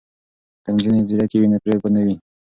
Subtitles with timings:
[0.63, 2.15] که نجونې ځیرکې وي نو فریب به نه وي.